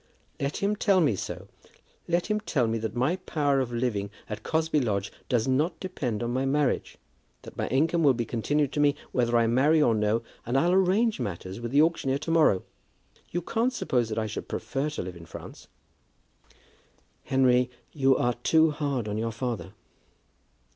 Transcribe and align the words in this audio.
"Let 0.39 0.57
him 0.63 0.75
tell 0.75 0.99
me 0.99 1.15
so; 1.15 1.47
let 2.07 2.25
him 2.25 2.39
tell 2.39 2.65
me 2.65 2.79
that 2.79 2.95
my 2.95 3.17
power 3.17 3.59
of 3.59 3.71
living 3.71 4.09
at 4.27 4.41
Cosby 4.41 4.79
Lodge 4.79 5.13
does 5.29 5.47
not 5.47 5.79
depend 5.79 6.23
on 6.23 6.31
my 6.33 6.43
marriage, 6.43 6.97
that 7.43 7.55
my 7.55 7.67
income 7.67 8.01
will 8.01 8.15
be 8.15 8.25
continued 8.25 8.71
to 8.73 8.79
me 8.79 8.95
whether 9.11 9.37
I 9.37 9.45
marry 9.45 9.79
or 9.79 9.93
no, 9.93 10.23
and 10.43 10.57
I'll 10.57 10.73
arrange 10.73 11.19
matters 11.19 11.59
with 11.61 11.69
the 11.71 11.83
auctioneer 11.83 12.17
to 12.17 12.31
morrow. 12.31 12.63
You 13.29 13.43
can't 13.43 13.73
suppose 13.73 14.09
that 14.09 14.17
I 14.17 14.25
should 14.25 14.47
prefer 14.47 14.89
to 14.89 15.03
live 15.03 15.15
in 15.15 15.27
France." 15.27 15.67
"Henry, 17.25 17.69
you 17.91 18.17
are 18.17 18.33
too 18.41 18.71
hard 18.71 19.07
on 19.07 19.19
your 19.19 19.29
father." 19.31 19.75